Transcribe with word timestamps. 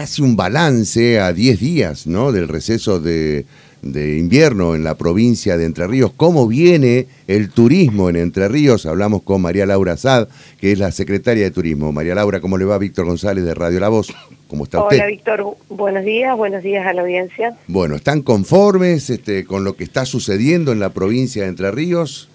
casi 0.00 0.22
un 0.22 0.34
balance 0.34 1.20
a 1.20 1.30
10 1.30 1.60
días 1.60 2.06
¿no? 2.06 2.32
del 2.32 2.48
receso 2.48 3.00
de, 3.00 3.44
de 3.82 4.16
invierno 4.16 4.74
en 4.74 4.82
la 4.82 4.94
provincia 4.94 5.58
de 5.58 5.66
Entre 5.66 5.86
Ríos. 5.86 6.10
¿Cómo 6.16 6.48
viene 6.48 7.04
el 7.26 7.50
turismo 7.50 8.08
en 8.08 8.16
Entre 8.16 8.48
Ríos? 8.48 8.86
Hablamos 8.86 9.20
con 9.24 9.42
María 9.42 9.66
Laura 9.66 9.98
Sad, 9.98 10.28
que 10.58 10.72
es 10.72 10.78
la 10.78 10.90
secretaria 10.90 11.44
de 11.44 11.50
Turismo. 11.50 11.92
María 11.92 12.14
Laura, 12.14 12.40
¿cómo 12.40 12.56
le 12.56 12.64
va? 12.64 12.78
Víctor 12.78 13.04
González 13.04 13.44
de 13.44 13.52
Radio 13.52 13.78
La 13.78 13.90
Voz. 13.90 14.10
¿Cómo 14.48 14.64
está 14.64 14.82
usted? 14.82 14.96
Hola, 14.96 15.06
Víctor. 15.06 15.56
Buenos 15.68 16.04
días, 16.06 16.34
buenos 16.34 16.62
días 16.62 16.86
a 16.86 16.94
la 16.94 17.02
audiencia. 17.02 17.54
Bueno, 17.66 17.94
¿están 17.94 18.22
conformes 18.22 19.10
este, 19.10 19.44
con 19.44 19.64
lo 19.64 19.76
que 19.76 19.84
está 19.84 20.06
sucediendo 20.06 20.72
en 20.72 20.80
la 20.80 20.94
provincia 20.94 21.42
de 21.42 21.50
Entre 21.50 21.70
Ríos? 21.70 22.30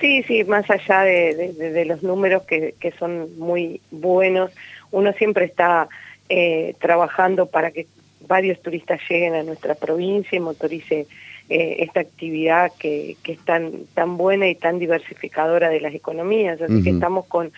Sí, 0.00 0.22
sí, 0.28 0.44
más 0.44 0.70
allá 0.70 1.00
de, 1.00 1.84
los 1.88 2.04
números 2.04 2.44
que, 2.44 2.76
que, 2.78 2.92
son 2.92 3.36
muy 3.36 3.80
buenos, 3.90 4.52
uno 4.92 5.12
siempre 5.14 5.46
está 5.46 5.88
eh, 6.28 6.74
trabajando 6.80 7.46
para 7.46 7.70
que 7.70 7.86
varios 8.26 8.60
turistas 8.62 9.00
lleguen 9.08 9.34
a 9.34 9.42
nuestra 9.42 9.74
provincia 9.74 10.36
y 10.36 10.40
motorice 10.40 11.06
eh, 11.50 11.76
esta 11.80 12.00
actividad 12.00 12.72
que, 12.78 13.16
que, 13.22 13.32
es 13.32 13.38
tan, 13.40 13.84
tan 13.92 14.16
buena 14.16 14.48
y 14.48 14.54
tan 14.54 14.78
diversificadora 14.78 15.68
de 15.68 15.80
las 15.80 15.94
economías. 15.94 16.60
Así 16.62 16.82
que 16.82 16.90
estamos 16.90 17.26
con 17.26 17.52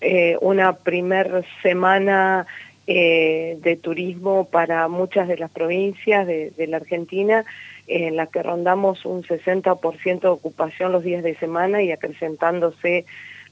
eh, 0.00 0.38
una 0.40 0.72
primer 0.72 1.44
semana 1.62 2.46
eh, 2.86 3.58
de 3.60 3.76
turismo 3.76 4.48
para 4.48 4.88
muchas 4.88 5.28
de 5.28 5.36
las 5.36 5.50
provincias 5.50 6.26
de, 6.26 6.50
de 6.50 6.66
la 6.66 6.78
Argentina 6.78 7.44
en 7.86 8.16
la 8.16 8.26
que 8.26 8.42
rondamos 8.42 9.04
un 9.04 9.22
60% 9.22 10.20
de 10.20 10.28
ocupación 10.28 10.92
los 10.92 11.04
días 11.04 11.22
de 11.22 11.36
semana 11.36 11.82
y 11.82 11.92
acrecentándose 11.92 13.04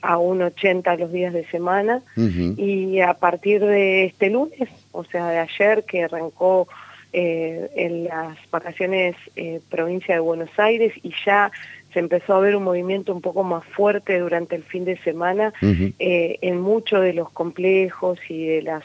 a 0.04 0.18
un 0.18 0.42
80 0.42 0.96
los 0.96 1.12
días 1.12 1.32
de 1.32 1.46
semana. 1.46 2.02
Y 2.16 3.00
a 3.00 3.14
partir 3.14 3.64
de 3.64 4.04
este 4.04 4.30
lunes, 4.30 4.68
o 4.92 5.04
sea, 5.04 5.28
de 5.30 5.38
ayer 5.38 5.84
que 5.84 6.04
arrancó 6.04 6.68
eh, 7.12 7.70
en 7.74 8.04
las 8.04 8.36
vacaciones 8.50 9.16
eh, 9.34 9.60
provincia 9.70 10.14
de 10.14 10.20
Buenos 10.20 10.50
Aires 10.58 10.92
y 11.02 11.12
ya 11.24 11.50
se 11.92 12.00
empezó 12.00 12.34
a 12.34 12.40
ver 12.40 12.56
un 12.56 12.64
movimiento 12.64 13.14
un 13.14 13.20
poco 13.20 13.44
más 13.44 13.64
fuerte 13.64 14.18
durante 14.18 14.56
el 14.56 14.64
fin 14.64 14.84
de 14.84 14.98
semana 14.98 15.52
eh, 15.62 16.38
en 16.42 16.60
muchos 16.60 17.02
de 17.02 17.12
los 17.12 17.30
complejos 17.30 18.18
y 18.28 18.46
de 18.46 18.62
las 18.62 18.84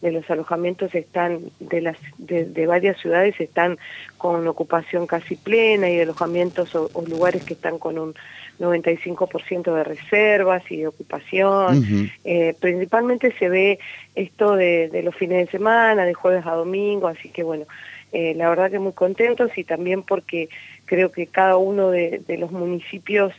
de 0.00 0.12
los 0.12 0.28
alojamientos 0.30 0.94
están 0.94 1.40
de 1.58 1.80
las 1.80 1.96
de, 2.18 2.66
varias 2.66 2.98
ciudades 3.00 3.38
están 3.40 3.78
con 4.16 4.46
ocupación 4.48 5.06
casi 5.06 5.36
plena 5.36 5.90
y 5.90 6.00
alojamientos 6.00 6.74
o, 6.74 6.88
lugares 7.08 7.44
que 7.44 7.54
están 7.54 7.78
con 7.78 7.98
un 7.98 8.14
95% 8.58 9.74
de 9.74 9.84
reservas 9.84 10.62
y 10.70 10.78
de 10.78 10.88
ocupación. 10.88 12.10
Eh, 12.24 12.54
principalmente 12.60 13.32
se 13.38 13.48
ve 13.48 13.78
esto 14.14 14.54
de, 14.56 15.00
los 15.02 15.14
fines 15.14 15.46
de 15.46 15.50
semana, 15.50 16.04
de 16.04 16.14
jueves 16.14 16.46
a 16.46 16.52
domingo, 16.52 17.08
así 17.08 17.30
que 17.30 17.42
bueno, 17.42 17.64
eh, 18.12 18.34
la 18.34 18.48
verdad 18.48 18.70
que 18.70 18.78
muy 18.78 18.92
contentos 18.92 19.56
y 19.56 19.64
también 19.64 20.02
porque 20.02 20.48
creo 20.84 21.10
que 21.10 21.26
cada 21.26 21.56
uno 21.56 21.90
de 21.90 22.36
los 22.38 22.50
municipios 22.52 23.32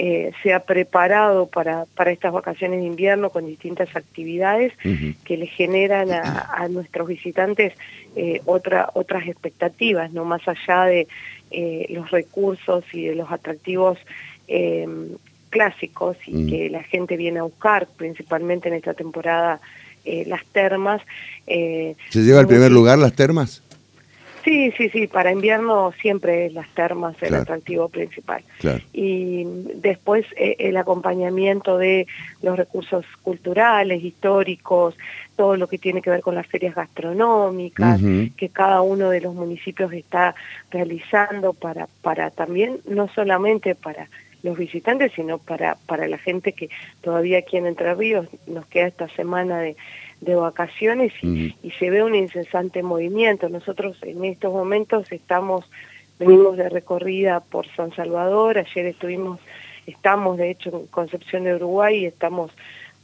eh, 0.00 0.30
se 0.44 0.54
ha 0.54 0.60
preparado 0.60 1.46
para, 1.46 1.84
para 1.96 2.12
estas 2.12 2.32
vacaciones 2.32 2.78
de 2.78 2.86
invierno 2.86 3.30
con 3.30 3.46
distintas 3.46 3.96
actividades 3.96 4.72
que 5.24 5.36
le 5.36 5.48
generan 5.48 6.12
a, 6.12 6.68
nuestros 6.70 7.08
visitantes 7.08 7.72
eh, 8.14 8.40
otra, 8.44 8.90
otras 8.94 9.26
expectativas, 9.26 10.12
no 10.12 10.24
más 10.24 10.42
allá 10.46 10.84
de 10.84 11.08
eh, 11.50 11.86
los 11.90 12.12
recursos 12.12 12.84
y 12.92 13.06
de 13.06 13.16
los 13.16 13.28
atractivos 13.32 13.98
em, 14.46 15.16
clásicos 15.50 16.16
y 16.28 16.48
que 16.48 16.70
la 16.70 16.84
gente 16.84 17.16
viene 17.16 17.40
a 17.40 17.42
buscar, 17.42 17.88
principalmente 17.96 18.68
en 18.68 18.74
esta 18.74 18.94
temporada, 18.94 19.60
las 20.04 20.44
termas. 20.46 21.02
¿Se 21.44 22.22
lleva 22.22 22.38
al 22.38 22.46
primer 22.46 22.70
lugar 22.70 22.98
las 22.98 23.14
termas? 23.14 23.64
Sí, 24.48 24.72
sí, 24.78 24.88
sí, 24.88 25.06
para 25.06 25.30
invierno 25.30 25.92
siempre 26.00 26.46
es 26.46 26.54
las 26.54 26.66
termas 26.70 27.22
el 27.22 27.34
atractivo 27.34 27.90
principal. 27.90 28.42
Y 28.94 29.44
después 29.74 30.24
eh, 30.36 30.56
el 30.58 30.78
acompañamiento 30.78 31.76
de 31.76 32.06
los 32.40 32.56
recursos 32.56 33.04
culturales, 33.20 34.02
históricos, 34.02 34.96
todo 35.36 35.58
lo 35.58 35.66
que 35.66 35.76
tiene 35.76 36.00
que 36.00 36.08
ver 36.08 36.22
con 36.22 36.34
las 36.34 36.46
ferias 36.46 36.74
gastronómicas, 36.74 38.00
que 38.38 38.48
cada 38.48 38.80
uno 38.80 39.10
de 39.10 39.20
los 39.20 39.34
municipios 39.34 39.92
está 39.92 40.34
realizando 40.70 41.52
para, 41.52 41.86
para 42.00 42.30
también, 42.30 42.80
no 42.88 43.06
solamente 43.08 43.74
para 43.74 44.08
los 44.42 44.56
visitantes, 44.56 45.12
sino 45.14 45.36
para, 45.36 45.76
para 45.84 46.08
la 46.08 46.16
gente 46.16 46.54
que 46.54 46.70
todavía 47.02 47.40
aquí 47.40 47.58
en 47.58 47.66
Entre 47.66 47.94
Ríos 47.94 48.26
nos 48.46 48.64
queda 48.66 48.86
esta 48.86 49.08
semana 49.10 49.58
de 49.60 49.76
de 50.20 50.34
vacaciones 50.34 51.12
y, 51.22 51.54
se 51.78 51.90
ve 51.90 52.02
un 52.02 52.14
incesante 52.14 52.82
movimiento. 52.82 53.48
Nosotros 53.48 53.96
en 54.02 54.24
estos 54.24 54.52
momentos 54.52 55.10
estamos, 55.12 55.64
venimos 56.18 56.56
de 56.56 56.68
recorrida 56.68 57.40
por 57.40 57.66
San 57.74 57.94
Salvador, 57.94 58.58
ayer 58.58 58.86
estuvimos, 58.86 59.38
estamos 59.86 60.36
de 60.38 60.50
hecho 60.50 60.70
en 60.70 60.86
Concepción 60.86 61.44
de 61.44 61.54
Uruguay 61.54 61.98
y 61.98 62.06
estamos 62.06 62.50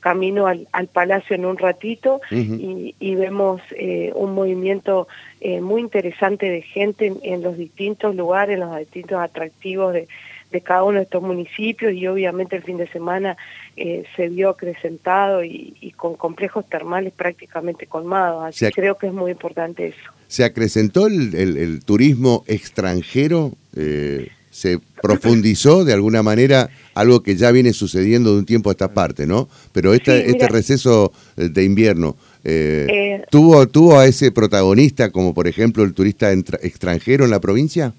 camino 0.00 0.46
al, 0.46 0.66
Palacio 0.92 1.34
en 1.34 1.46
un 1.46 1.56
ratito 1.56 2.20
y, 2.30 3.14
vemos 3.14 3.62
eh, 3.70 4.12
un 4.14 4.34
movimiento 4.34 5.08
eh, 5.40 5.62
muy 5.62 5.80
interesante 5.80 6.50
de 6.50 6.60
gente 6.60 7.10
en, 7.22 7.42
los 7.42 7.56
distintos 7.56 8.14
lugares, 8.14 8.54
en 8.54 8.68
los 8.68 8.78
distintos 8.78 9.18
atractivos 9.18 9.94
de, 9.94 10.06
de 10.54 10.60
cada 10.60 10.84
uno 10.84 10.98
de 10.98 11.02
estos 11.02 11.20
municipios 11.20 11.92
y 11.92 12.06
obviamente 12.06 12.54
el 12.54 12.62
fin 12.62 12.76
de 12.76 12.86
semana 12.88 13.36
eh, 13.76 14.04
se 14.14 14.28
vio 14.28 14.50
acrecentado 14.50 15.42
y, 15.42 15.92
con 15.96 16.14
complejos 16.14 16.64
termales 16.68 17.12
prácticamente 17.12 17.86
colmados. 17.86 18.44
Así 18.44 18.64
que 18.66 18.70
creo 18.70 18.96
que 18.96 19.08
es 19.08 19.12
muy 19.12 19.32
importante 19.32 19.88
eso. 19.88 20.12
¿Se 20.28 20.44
acrecentó 20.44 21.08
el, 21.08 21.80
turismo 21.84 22.44
extranjero? 22.46 23.52
Eh, 23.74 24.28
¿Se 24.50 24.78
profundizó 25.02 25.84
de 25.84 25.92
alguna 25.92 26.22
manera 26.22 26.70
algo 26.94 27.24
que 27.24 27.34
ya 27.34 27.50
viene 27.50 27.72
sucediendo 27.72 28.32
de 28.32 28.38
un 28.38 28.46
tiempo 28.46 28.70
a 28.70 28.72
esta 28.72 28.94
parte, 28.94 29.26
no? 29.26 29.48
Pero 29.72 29.92
este, 29.92 30.30
este 30.30 30.46
receso 30.46 31.12
eh, 31.36 31.48
de 31.48 31.64
invierno, 31.64 32.16
¿tuvo, 33.30 33.66
¿tuvo 33.66 33.98
a 33.98 34.06
ese 34.06 34.30
protagonista 34.30 35.10
como 35.10 35.34
por 35.34 35.48
ejemplo 35.48 35.82
el 35.82 35.94
turista 35.94 36.30
extranjero 36.30 37.24
en 37.24 37.32
la 37.32 37.40
provincia? 37.40 37.92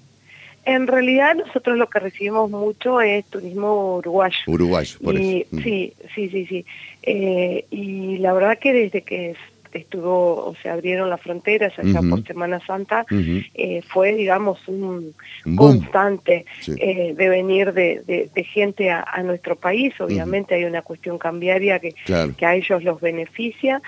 En 0.66 0.88
realidad 0.88 1.36
nosotros 1.36 1.78
lo 1.78 1.88
que 1.88 2.00
recibimos 2.00 2.50
mucho 2.50 3.00
es 3.00 3.24
turismo 3.26 3.98
uruguayo. 3.98 4.36
Uruguayo, 4.48 4.98
por 4.98 5.14
eso. 5.14 5.46
Mm. 5.52 5.62
Sí, 5.62 5.92
sí, 6.12 6.28
sí, 6.28 6.46
sí. 6.46 6.66
Eh, 7.04 7.64
y 7.70 8.18
la 8.18 8.32
verdad 8.32 8.58
que 8.58 8.72
desde 8.72 9.02
que 9.02 9.36
estuvo, 9.72 10.44
o 10.44 10.56
se 10.60 10.68
abrieron 10.68 11.08
las 11.08 11.20
fronteras 11.20 11.78
allá 11.78 12.00
por 12.00 12.26
Semana 12.26 12.58
Santa, 12.66 13.06
eh, 13.10 13.82
fue, 13.86 14.14
digamos, 14.14 14.66
un, 14.66 15.14
constante 15.54 16.46
eh, 16.66 17.14
de 17.14 17.28
venir 17.28 17.72
de, 17.72 18.48
gente 18.52 18.90
a, 18.90 19.22
nuestro 19.22 19.54
país. 19.54 19.94
Obviamente 20.00 20.56
hay 20.56 20.64
una 20.64 20.82
cuestión 20.82 21.16
cambiaria 21.16 21.78
que, 21.78 21.94
que 22.36 22.46
a 22.46 22.56
ellos 22.56 22.82
los 22.82 23.00
beneficia. 23.00 23.80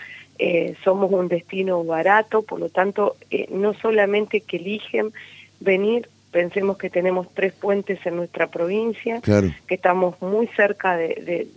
somos 0.84 1.11
un 1.11 1.27
destino 1.27 1.83
barato, 1.83 2.43
por 2.43 2.61
lo 2.61 2.69
tanto, 2.69 3.17
no 3.50 3.75
solamente 3.75 4.43
que 4.43 4.59
eligen 4.59 5.12
venir 5.59 6.09
Pensemos 6.31 6.77
que 6.77 6.91
tenemos 6.91 7.28
tres 7.34 7.53
puentes 7.55 8.05
en 8.05 8.16
nuestra 8.16 8.49
provincia, 8.49 9.21
que 9.21 9.75
estamos 9.75 10.21
muy 10.21 10.47
cerca 10.49 10.97
de, 10.97 11.49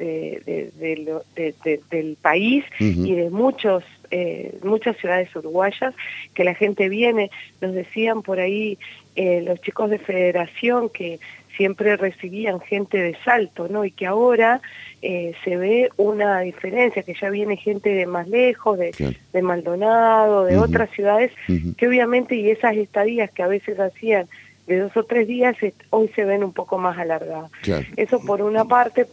del 1.90 2.18
país 2.22 2.66
y 2.80 3.14
de 3.14 3.30
muchos 3.30 3.84
eh, 4.14 4.60
muchas 4.62 4.98
ciudades 4.98 5.34
uruguayas, 5.36 5.96
que 6.34 6.44
la 6.44 6.54
gente 6.54 6.90
viene, 6.90 7.32
nos 7.62 7.74
decían 7.74 8.22
por 8.24 8.42
ahí 8.42 8.78
eh, 9.16 9.42
los 9.42 9.62
chicos 9.62 9.90
de 9.90 10.00
federación 10.00 10.90
que 10.90 11.20
siempre 11.56 11.96
recibían 11.96 12.60
gente 12.60 12.98
de 12.98 13.16
Salto, 13.24 13.70
¿no? 13.70 13.86
Y 13.86 13.92
que 13.92 14.08
ahora 14.08 14.62
eh, 15.02 15.34
se 15.46 15.56
ve 15.56 15.90
una 15.96 16.42
diferencia, 16.42 17.04
que 17.04 17.14
ya 17.14 17.30
viene 17.30 17.56
gente 17.56 17.90
de 17.90 18.06
más 18.06 18.28
lejos, 18.28 18.78
de, 18.78 19.16
de 19.32 19.42
Maldonado, 19.42 20.44
de 20.44 20.58
otras 20.58 20.90
ciudades, 20.92 21.32
que 21.78 21.88
obviamente 21.88 22.36
y 22.36 22.50
esas 22.50 22.76
estadías 22.76 23.32
que 23.32 23.44
a 23.44 23.48
veces 23.48 23.80
hacían 23.80 24.28
de 24.68 24.80
dos 24.80 24.96
o 24.96 25.04
tres 25.04 25.28
días 25.28 25.56
hoy 25.90 26.10
se 26.16 26.24
ven 26.24 26.44
un 26.44 26.54
poco 26.54 26.78
más 26.78 26.98
alargadas. 26.98 27.52
Eso 27.98 28.20
por 28.22 28.42
una 28.42 28.66
parte, 28.66 29.08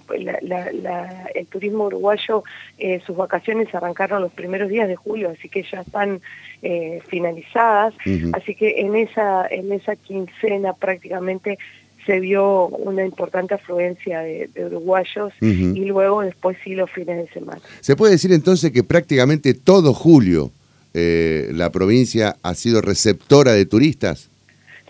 el 1.35 1.47
turismo 1.47 1.85
uruguayo, 1.85 2.45
eh, 2.79 3.00
sus 3.06 3.17
vacaciones 3.17 3.75
arrancaron 3.75 4.23
los 4.23 4.33
primeros 4.33 4.69
días 4.69 4.89
de 4.89 4.97
julio, 4.97 5.31
así 5.31 5.49
que 5.49 5.65
ya 5.65 5.81
están 5.81 6.21
eh, 6.62 7.00
finalizadas, 7.09 7.95
así 8.33 8.55
que 8.55 8.81
en 8.81 8.97
esa, 8.97 9.47
en 9.49 9.73
esa 9.73 9.97
quincena 9.97 10.73
prácticamente 10.75 11.59
se 12.06 12.21
vio 12.21 12.69
una 12.69 13.05
importante 13.05 13.55
afluencia 13.55 14.21
de, 14.21 14.49
uruguayos 14.65 15.33
y 15.41 15.85
luego 15.85 16.23
después 16.23 16.56
sí 16.65 16.75
los 16.75 16.91
fines 16.91 17.19
de 17.19 17.29
semana. 17.33 17.61
Se 17.81 17.97
puede 17.97 18.12
decir 18.12 18.33
entonces 18.33 18.73
que 18.73 18.83
prácticamente 18.83 19.53
todo 19.53 19.93
julio 19.93 20.50
eh, 20.95 21.50
la 21.53 21.71
provincia 21.71 22.37
ha 22.43 22.55
sido 22.55 22.81
receptora 22.81 23.53
de 23.53 23.67
turistas. 23.67 24.31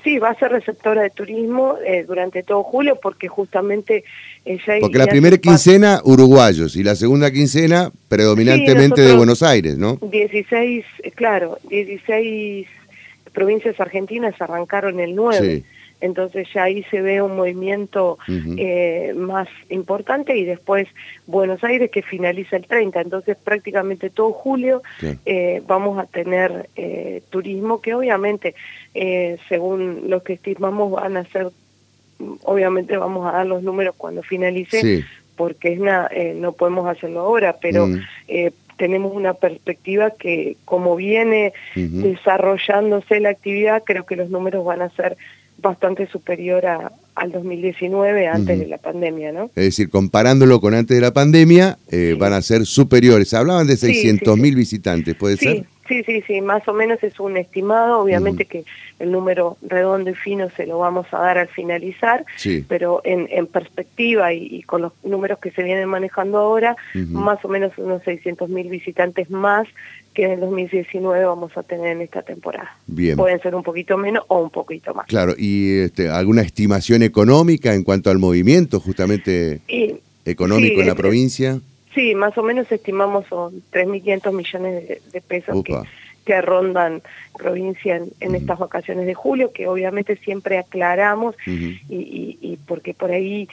Sí, 0.05 0.19
va 0.19 0.31
a 0.31 0.39
ser 0.39 0.53
receptora 0.53 1.03
de 1.03 1.11
turismo 1.11 1.77
eh, 1.85 2.05
durante 2.07 2.43
todo 2.43 2.63
julio 2.63 2.99
porque 3.03 3.29
justamente 3.29 4.05
ella... 4.45 4.79
Porque 4.81 4.99
la 4.99 5.07
primera 5.07 5.37
quincena 5.39 6.01
uruguayos 6.05 6.77
y 6.77 6.83
la 6.83 6.95
segunda 6.95 7.31
quincena 7.31 7.91
predominantemente 8.09 9.03
de 9.03 9.15
Buenos 9.15 9.43
Aires, 9.43 9.77
¿no? 9.77 9.99
16, 10.01 10.85
eh, 11.03 11.11
claro, 11.13 11.59
16 11.69 12.67
provincias 13.33 13.79
argentinas 13.81 14.35
arrancaron 14.41 15.01
el 15.01 15.15
9. 15.15 15.65
Entonces 16.01 16.47
ya 16.55 16.65
ahí 16.65 16.85
se 16.91 17.01
ve 17.01 17.21
un 17.23 17.37
movimiento 17.37 18.19
eh, 18.29 19.13
más 19.17 19.49
importante 19.69 20.37
y 20.37 20.45
después 20.45 20.87
Buenos 21.27 21.65
Aires 21.65 21.91
que 21.91 22.03
finaliza 22.03 22.57
el 22.57 22.67
30. 22.67 23.01
Entonces 23.01 23.37
prácticamente 23.37 24.11
todo 24.11 24.33
julio 24.33 24.83
eh, 25.27 25.63
vamos 25.67 25.99
a 25.99 26.07
tener 26.07 26.69
eh, 26.77 27.23
turismo 27.31 27.81
que 27.81 27.95
obviamente 27.95 28.55
según 29.49 30.09
lo 30.09 30.23
que 30.23 30.35
estimamos 30.35 30.91
van 30.91 31.17
a 31.17 31.25
ser, 31.25 31.51
obviamente 32.43 32.97
vamos 32.97 33.29
a 33.29 33.37
dar 33.37 33.47
los 33.47 33.63
números 33.63 33.95
cuando 33.97 34.23
finalice. 34.23 35.05
porque 35.37 35.73
es 35.73 35.79
una, 35.79 36.11
no 36.35 36.51
podemos 36.51 36.89
hacerlo 36.89 37.21
ahora, 37.21 37.59
pero 37.63 37.87
mm. 37.87 38.01
tenemos 38.77 39.15
una 39.15 39.35
perspectiva 39.35 40.11
que 40.11 40.57
como 40.65 40.97
viene 40.97 41.53
desarrollándose 41.77 43.21
la 43.21 43.29
actividad, 43.29 43.85
creo 43.85 44.05
que 44.05 44.17
los 44.17 44.31
números 44.31 44.65
van 44.65 44.83
a 44.83 44.91
ser 44.91 45.17
bastante 45.61 46.07
superior 46.09 46.67
a, 46.67 46.93
al 47.15 47.33
2019 47.33 48.29
antes 48.29 48.59
de 48.59 48.67
la 48.67 48.79
pandemia, 48.79 49.33
¿no? 49.33 49.47
Es 49.57 49.65
decir, 49.65 49.91
comparándolo 49.91 50.61
con 50.61 50.75
antes 50.75 50.97
de 50.97 51.01
la 51.01 51.13
pandemia, 51.13 51.79
eh, 51.91 52.17
van 52.19 52.33
a 52.33 52.43
ser 52.43 52.65
superiores. 52.65 53.35
Hablaban 53.35 53.67
de 53.67 53.75
600.000 53.75 54.41
mil 54.41 54.55
visitantes, 54.55 55.15
¿puede 55.17 55.37
ser? 55.37 55.67
Sí, 55.89 56.03
sí, 56.05 56.23
sí, 56.27 56.41
más 56.43 56.69
o 56.69 56.75
menos 56.75 57.03
es 57.03 57.19
un 57.19 57.37
estimado, 57.39 58.01
obviamente 58.01 58.45
que 58.45 58.65
el 58.99 59.11
número 59.11 59.57
redondo 59.63 60.11
y 60.11 60.15
fino 60.15 60.51
se 60.51 60.67
lo 60.67 60.79
vamos 60.79 61.07
a 61.13 61.19
dar 61.19 61.39
al 61.39 61.49
finalizar, 61.49 62.27
pero 62.69 63.01
en, 63.05 63.27
en 63.31 63.47
perspectiva 63.47 64.33
y, 64.35 64.63
con 64.63 64.83
los 64.83 64.93
números 65.03 65.39
que 65.39 65.51
se 65.51 65.63
vienen 65.63 65.89
manejando 65.89 66.39
ahora, 66.39 66.77
más 66.95 67.43
o 67.45 67.49
menos 67.49 67.73
unos 67.79 68.03
600 68.03 68.51
mil 68.51 68.69
visitantes 68.69 69.31
más 69.31 69.67
que 70.13 70.25
en 70.25 70.33
el 70.33 70.41
2019 70.41 71.25
vamos 71.25 71.57
a 71.57 71.63
tener 71.63 71.93
en 71.93 72.03
esta 72.03 72.23
temporada. 72.23 72.77
Bien. 72.87 73.17
Pueden 73.17 73.41
ser 73.41 73.55
un 73.55 73.63
poquito 73.63 73.97
menos 73.97 74.25
o 74.29 74.41
un 74.41 74.51
poquito 74.51 74.93
más. 74.93 75.07
Claro, 75.07 75.35
¿y 75.39 75.79
este, 75.79 76.11
alguna 76.11 76.43
estimación 76.43 77.03
económica 77.03 77.73
en 77.73 77.85
cuanto 77.85 78.11
al 78.11 78.19
movimiento 78.19 78.81
justamente 78.81 79.61
económico 80.25 80.81
en 80.81 80.87
la 80.87 80.95
provincia? 80.95 81.61
Sí, 81.95 82.15
más 82.15 82.37
o 82.37 82.43
menos 82.43 82.71
estimamos 82.71 83.27
son 83.27 83.63
3.500 83.73 84.33
millones 84.33 84.89
de, 85.13 85.21
pesos 85.21 85.65
que, 85.65 86.43
rondan 86.43 87.01
provincia 87.39 87.97
en, 88.21 88.35
estas 88.35 88.59
vacaciones 88.59 89.07
de 89.07 89.15
julio, 89.15 89.51
que 89.53 89.67
obviamente 89.67 90.17
siempre 90.17 90.59
aclaramos 90.59 91.35
y, 91.47 92.59
porque 92.67 92.93
por 92.93 93.11
ahí 93.11 93.49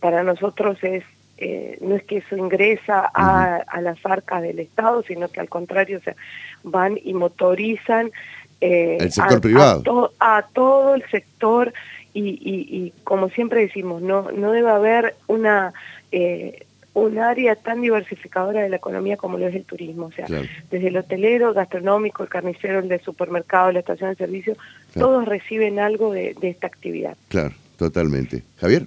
para 0.00 0.22
nosotros 0.22 0.78
es 0.82 1.02
eh, 1.44 1.76
no 1.80 1.96
es 1.96 2.04
que 2.04 2.18
eso 2.18 2.36
ingresa 2.36 3.10
a, 3.12 3.80
las 3.80 3.98
arcas 4.06 4.42
del 4.42 4.60
Estado, 4.60 5.02
sino 5.02 5.28
que 5.28 5.40
al 5.40 5.48
contrario, 5.48 5.98
o 5.98 6.00
sea, 6.00 6.14
van 6.62 6.96
y 7.02 7.14
motorizan 7.14 8.12
eh, 8.60 8.98
el 9.00 9.10
sector 9.10 9.40
privado. 9.40 10.12
A, 10.20 10.44
todo 10.52 10.94
el 10.94 11.02
sector 11.10 11.72
y, 12.14 12.92
como 13.02 13.28
siempre 13.30 13.62
decimos, 13.62 14.02
no, 14.02 14.30
no 14.30 14.52
debe 14.52 14.70
haber 14.70 15.16
una... 15.26 15.72
Eh, 16.12 16.64
un 16.94 17.18
área 17.18 17.56
tan 17.56 17.80
diversificadora 17.80 18.60
de 18.62 18.68
la 18.68 18.76
economía 18.76 19.16
como 19.16 19.38
lo 19.38 19.46
es 19.46 19.54
el 19.54 19.64
turismo, 19.64 20.06
o 20.06 20.12
sea, 20.12 20.26
desde 20.70 20.88
el 20.88 20.96
hotelero, 20.96 21.54
gastronómico, 21.54 22.22
el 22.22 22.28
carnicero, 22.28 22.80
el 22.80 22.88
de 22.88 22.98
supermercado, 22.98 23.72
la 23.72 23.80
estación 23.80 24.10
de 24.10 24.16
servicio, 24.16 24.56
todos 24.92 25.24
reciben 25.24 25.78
algo 25.78 26.12
de, 26.12 26.36
esta 26.42 26.66
actividad. 26.66 27.16
Claro, 27.28 27.54
totalmente. 27.78 28.42
Javier. 28.58 28.86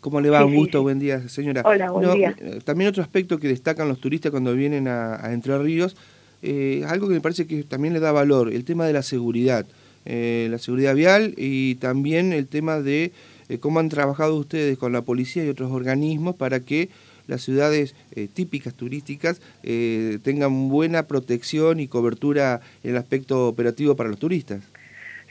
¿Cómo 0.00 0.20
le 0.20 0.30
va? 0.30 0.44
un 0.44 0.54
gusto, 0.54 0.82
buen 0.82 0.98
día, 0.98 1.28
señora. 1.28 1.62
Hola, 1.64 1.90
buen 1.90 2.12
día. 2.14 2.34
Eh, 2.38 2.60
también 2.64 2.90
otro 2.90 3.02
aspecto 3.02 3.38
que 3.38 3.48
destacan 3.48 3.88
los 3.88 4.00
turistas 4.00 4.30
cuando 4.30 4.54
vienen 4.54 4.88
a, 4.88 5.32
Entre 5.32 5.56
Ríos, 5.58 5.96
eh, 6.42 6.84
algo 6.86 7.08
que 7.08 7.14
me 7.14 7.20
parece 7.20 7.46
que 7.46 7.62
también 7.64 7.94
le 7.94 8.00
da 8.00 8.12
valor, 8.12 8.52
el 8.52 8.64
tema 8.64 8.86
de 8.86 8.92
la 8.92 9.02
seguridad, 9.02 9.66
eh, 10.04 10.48
la 10.50 10.58
seguridad 10.58 10.94
vial 10.94 11.34
y 11.36 11.76
también 11.76 12.32
el 12.32 12.46
tema 12.46 12.80
de 12.80 13.12
cómo 13.60 13.80
han 13.80 13.88
trabajado 13.88 14.36
ustedes 14.36 14.76
con 14.78 14.92
la 14.92 15.02
policía 15.02 15.44
y 15.44 15.48
otros 15.48 15.72
organismos 15.72 16.36
para 16.36 16.60
que 16.60 16.90
las 17.28 17.42
ciudades 17.42 17.94
típicas 18.34 18.74
turísticas 18.74 19.40
tengan 19.62 20.68
buena 20.68 21.06
protección 21.06 21.78
y 21.78 21.86
cobertura 21.86 22.60
en 22.82 22.90
el 22.90 22.96
aspecto 22.96 23.46
operativo 23.48 23.94
para 23.94 24.08
los 24.08 24.18
turistas. 24.18 24.62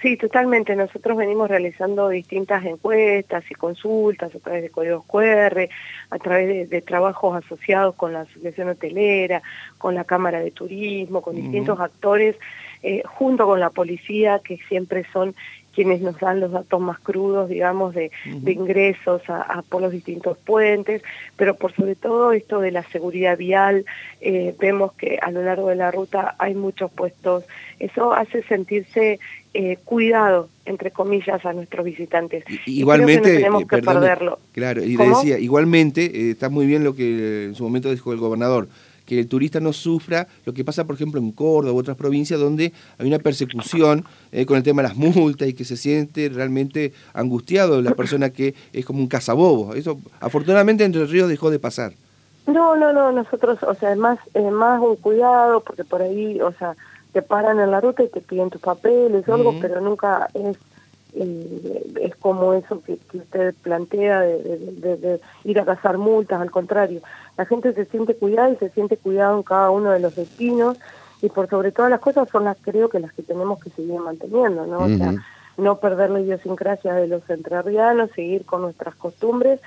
Sí, 0.01 0.15
totalmente. 0.15 0.75
Nosotros 0.75 1.17
venimos 1.17 1.49
realizando 1.49 2.09
distintas 2.09 2.63
encuestas 2.65 3.43
y 3.49 3.55
consultas 3.55 4.33
a 4.33 4.39
través 4.39 4.61
de 4.61 4.69
códigos 4.69 5.03
QR, 5.05 5.69
a 6.11 6.19
través 6.19 6.69
de, 6.69 6.81
trabajos 6.81 7.43
asociados 7.43 7.95
con 7.95 8.13
la 8.13 8.21
Asociación 8.21 8.69
Hotelera, 8.69 9.41
con 9.79 9.95
la 9.95 10.03
Cámara 10.03 10.39
de 10.39 10.51
Turismo, 10.51 11.21
con 11.21 11.35
distintos 11.35 11.79
actores, 11.79 12.35
eh, 12.83 13.01
junto 13.05 13.47
con 13.47 13.59
la 13.59 13.71
policía, 13.71 14.39
que 14.43 14.59
siempre 14.69 15.03
son 15.11 15.33
quienes 15.77 16.01
nos 16.01 16.19
dan 16.19 16.39
los 16.39 16.51
datos 16.51 16.81
más 16.81 16.97
crudos, 16.97 17.49
digamos, 17.49 17.93
de, 17.93 18.09
ingresos 18.47 19.21
a, 19.27 19.61
por 19.69 19.79
los 19.79 19.91
distintos 19.91 20.35
puentes, 20.39 21.03
pero 21.35 21.53
por 21.53 21.71
sobre 21.71 21.93
todo 21.93 22.31
esto 22.31 22.59
de 22.61 22.71
la 22.71 22.81
seguridad 22.89 23.37
vial, 23.37 23.85
eh, 24.19 24.55
vemos 24.59 24.93
que 24.93 25.19
a 25.21 25.29
lo 25.29 25.43
largo 25.43 25.69
de 25.69 25.75
la 25.75 25.91
ruta 25.91 26.33
hay 26.39 26.55
muchos 26.55 26.89
puestos, 26.89 27.43
eso 27.77 28.11
hace 28.11 28.41
sentirse 28.41 29.19
eh, 29.53 29.77
cuidado, 29.85 30.49
entre 30.65 30.89
comillas, 30.89 31.45
a 31.45 31.53
nuestros 31.53 31.85
visitantes. 31.85 32.43
igualmente, 32.65 33.35
tenemos 33.35 33.67
que 33.67 33.77
perderlo. 33.77 34.39
Claro, 34.53 34.83
y 34.83 34.97
decía, 34.97 35.37
igualmente, 35.37 36.05
eh, 36.05 36.31
está 36.31 36.49
muy 36.49 36.65
bien 36.65 36.83
lo 36.83 36.95
que 36.95 37.43
en 37.43 37.53
su 37.53 37.63
momento 37.63 37.91
dijo 37.91 38.11
el 38.13 38.17
gobernador, 38.17 38.67
que 39.07 39.19
el 39.19 39.27
turista 39.27 39.59
no 39.59 39.73
sufra 39.73 40.27
lo 40.45 40.53
que 40.53 40.63
pasa, 40.63 40.85
por 40.85 40.95
ejemplo, 40.95 41.19
en 41.19 41.31
Córdoba 41.31 41.73
u 41.73 41.79
otras 41.79 41.97
provincias 41.97 42.39
donde 42.39 42.73
hay 42.99 43.07
una 43.07 43.19
persecución 43.19 44.03
eh, 44.31 44.45
con 44.45 44.57
el 44.57 44.63
tema 44.63 44.83
de 44.83 44.89
las 44.89 44.97
multas 44.97 45.47
y 45.47 45.53
que 45.53 45.65
se 45.65 45.77
siente 45.77 46.29
realmente 46.29 46.93
angustiado 47.13 47.81
la 47.81 47.95
persona 47.95 48.29
que 48.29 48.53
es 48.73 48.85
como 48.85 48.99
un 48.99 49.07
cazabobo. 49.07 49.73
Eso, 49.73 49.97
afortunadamente, 50.19 50.83
Entre 50.83 51.05
Ríos 51.05 51.29
dejó 51.29 51.49
de 51.49 51.57
pasar. 51.57 51.93
No, 52.45 52.75
no, 52.75 52.93
no, 52.93 53.11
nosotros, 53.11 53.63
o 53.63 53.73
sea, 53.73 53.91
es 53.91 53.97
más, 53.97 54.19
es 54.33 54.51
más 54.51 54.81
un 54.81 54.97
cuidado, 54.97 55.61
porque 55.61 55.83
por 55.83 56.01
ahí, 56.01 56.39
o 56.41 56.51
sea, 56.53 56.75
te 57.13 57.21
paran 57.21 57.59
en 57.59 57.71
la 57.71 57.81
ruta 57.81 58.03
y 58.03 58.09
te 58.09 58.21
piden 58.21 58.49
tus 58.49 58.61
papeles 58.61 59.27
o 59.27 59.33
algo, 59.33 59.55
pero 59.59 59.81
nunca 59.81 60.29
es 60.33 60.57
eh, 61.19 61.83
es 62.01 62.15
como 62.15 62.53
eso 62.53 62.81
que, 62.83 62.99
usted 63.13 63.55
plantea 63.61 64.21
de, 64.21 65.19
ir 65.43 65.59
a 65.59 65.65
cazar 65.65 65.97
multas, 65.97 66.41
al 66.41 66.51
contrario, 66.51 67.01
la 67.37 67.45
gente 67.45 67.73
se 67.73 67.85
siente 67.85 68.15
cuidada 68.15 68.49
y 68.49 68.55
se 68.57 68.69
siente 68.69 68.97
cuidado 68.97 69.37
en 69.37 69.43
cada 69.43 69.69
uno 69.71 69.91
de 69.91 69.99
los 69.99 70.15
destinos 70.15 70.77
y 71.21 71.29
por 71.29 71.49
sobre 71.49 71.71
todas 71.71 71.91
las 71.91 71.99
cosas 71.99 72.29
son 72.29 72.43
las 72.43 72.57
creo 72.61 72.89
que 72.89 72.99
las 72.99 73.13
que 73.13 73.23
tenemos 73.23 73.59
que 73.59 73.69
seguir 73.71 73.99
manteniendo, 73.99 74.65
¿no? 74.67 74.79
O 74.79 74.87
sea, 74.87 75.13
no 75.57 75.79
perder 75.79 76.11
la 76.11 76.19
idiosincrasia 76.19 76.93
de 76.93 77.07
los 77.07 77.27
entrerrianos, 77.29 78.11
seguir 78.11 78.45
con 78.45 78.61
nuestras 78.61 78.95
costumbres, 78.95 79.59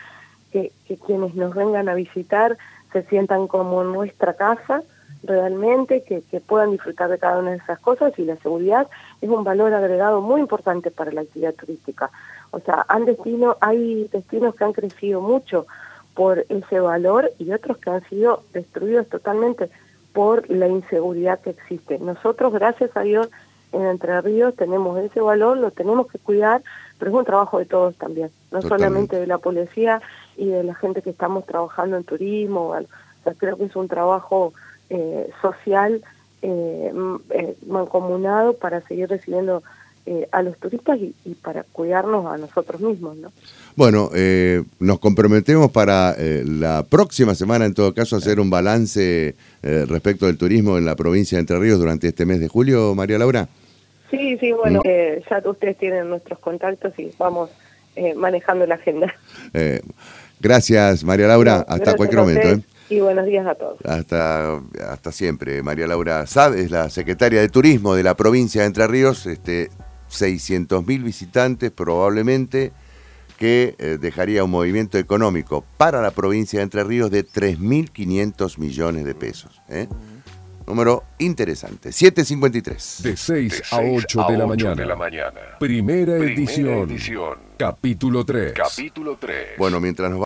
que, 0.52 0.72
que 0.86 0.96
quienes 0.96 1.34
nos 1.34 1.54
vengan 1.54 1.88
a 1.88 1.94
visitar 1.94 2.56
se 2.92 3.02
sientan 3.04 3.48
como 3.48 3.82
en 3.82 3.92
nuestra 3.92 4.34
casa, 4.34 4.82
realmente, 5.22 6.02
que, 6.02 6.22
puedan 6.40 6.70
disfrutar 6.70 7.10
de 7.10 7.18
cada 7.18 7.38
una 7.38 7.50
de 7.50 7.58
esas 7.58 7.78
cosas 7.80 8.18
y 8.18 8.24
la 8.24 8.36
seguridad 8.36 8.88
es 9.20 9.28
un 9.28 9.44
valor 9.44 9.72
agregado 9.74 10.20
muy 10.20 10.40
importante 10.40 10.90
para 10.90 11.12
la 11.12 11.22
actividad 11.22 11.54
turística. 11.54 12.10
O 12.50 12.60
sea, 12.60 12.84
han 12.88 13.04
destino, 13.04 13.56
hay 13.60 14.08
destinos 14.12 14.54
que 14.54 14.64
han 14.64 14.72
crecido 14.72 15.20
mucho 15.20 15.66
por 16.14 16.44
ese 16.48 16.80
valor 16.80 17.30
y 17.38 17.52
otros 17.52 17.78
que 17.78 17.90
han 17.90 18.02
sido 18.08 18.42
destruidos 18.52 19.08
totalmente 19.08 19.70
por 20.12 20.48
la 20.50 20.66
inseguridad 20.68 21.40
que 21.40 21.50
existe. 21.50 21.98
Nosotros, 21.98 22.52
gracias 22.52 22.96
a 22.96 23.02
Dios, 23.02 23.28
en 23.72 23.86
Entre 23.86 24.20
Ríos 24.20 24.56
tenemos 24.56 24.98
ese 24.98 25.20
valor, 25.20 25.56
lo 25.56 25.70
tenemos 25.70 26.08
que 26.08 26.18
cuidar, 26.18 26.62
pero 26.98 27.12
es 27.12 27.16
un 27.16 27.24
trabajo 27.24 27.58
de 27.58 27.66
todos 27.66 27.94
también, 27.96 28.30
no 28.50 28.62
solamente 28.62 29.16
de 29.16 29.28
la 29.28 29.38
policía 29.38 30.02
y 30.36 30.46
de 30.46 30.64
la 30.64 30.74
gente 30.74 31.02
que 31.02 31.10
estamos 31.10 31.46
trabajando 31.46 31.96
en 31.96 32.02
turismo. 32.02 32.70
O 32.70 33.22
sea, 33.22 33.34
creo 33.34 33.56
que 33.56 33.64
es 33.64 33.76
un 33.76 33.86
trabajo 33.86 34.52
eh, 34.90 35.30
social 35.40 36.02
eh, 36.42 36.90
eh, 37.30 37.54
mancomunado 37.66 38.54
para 38.54 38.80
seguir 38.80 39.10
recibiendo 39.10 39.62
eh, 40.06 40.26
a 40.32 40.42
los 40.42 40.56
turistas 40.58 40.98
y, 40.98 41.34
para 41.34 41.64
cuidarnos 41.64 42.24
a 42.26 42.38
nosotros 42.38 42.80
mismos. 42.80 43.18
¿no? 43.18 43.30
Bueno, 43.76 44.10
nos 44.78 44.98
comprometemos 44.98 45.70
para 45.70 46.16
la 46.18 46.84
próxima 46.88 47.34
semana, 47.34 47.66
en 47.66 47.74
todo 47.74 47.92
caso, 47.92 48.16
hacer 48.16 48.40
un 48.40 48.48
balance 48.48 49.34
respecto 49.62 50.26
del 50.26 50.38
turismo 50.38 50.78
en 50.78 50.86
la 50.86 50.96
provincia 50.96 51.36
de 51.36 51.40
Entre 51.40 51.58
Ríos 51.58 51.78
durante 51.78 52.08
este 52.08 52.24
mes 52.24 52.40
de 52.40 52.48
julio, 52.48 52.94
María 52.94 53.18
Laura. 53.18 53.46
Sí, 54.10 54.38
sí, 54.38 54.52
bueno, 54.52 54.80
ya 54.82 55.42
ustedes 55.44 55.76
tienen 55.76 56.08
nuestros 56.08 56.38
contactos 56.38 56.98
y 56.98 57.12
vamos 57.18 57.50
manejando 58.16 58.66
la 58.66 58.76
agenda. 58.76 59.14
gracias, 60.40 61.04
María 61.04 61.28
Laura. 61.28 61.64
Hasta 61.68 61.94
cualquier 61.94 62.20
momento. 62.22 62.64
Y 62.90 62.98
buenos 62.98 63.24
días 63.24 63.46
a 63.46 63.54
todos. 63.54 63.78
Hasta, 63.84 64.60
hasta 64.88 65.12
siempre. 65.12 65.62
María 65.62 65.86
Laura 65.86 66.26
Sad 66.26 66.58
es 66.58 66.72
la 66.72 66.90
secretaria 66.90 67.40
de 67.40 67.48
Turismo 67.48 67.94
de 67.94 68.02
la 68.02 68.16
provincia 68.16 68.62
de 68.62 68.66
Entre 68.66 68.86
Ríos. 68.88 69.26
Este, 69.26 69.70
600.000 70.10 71.02
visitantes 71.04 71.70
probablemente, 71.70 72.72
que 73.38 73.76
eh, 73.78 73.96
dejaría 74.00 74.42
un 74.42 74.50
movimiento 74.50 74.98
económico 74.98 75.64
para 75.76 76.02
la 76.02 76.10
provincia 76.10 76.58
de 76.58 76.64
Entre 76.64 76.82
Ríos 76.82 77.12
de 77.12 77.24
3.500 77.24 78.58
millones 78.58 79.04
de 79.04 79.14
pesos. 79.14 79.62
¿eh? 79.68 79.86
Número 80.66 81.04
interesante. 81.18 81.92
753. 81.92 83.02
De 83.02 83.16
6 83.16 83.62
a 83.72 83.80
8 83.80 84.26
de, 84.28 84.36
la, 84.36 84.46
mañana. 84.46 85.56
Primera, 85.58 86.16
edición. 86.16 86.90
Capítulo 87.56 88.24
3. 88.24 88.52
Capítulo 88.52 89.16
3. 89.16 89.58
Bueno, 89.58 89.80
mientras 89.80 90.10
nos 90.10 90.18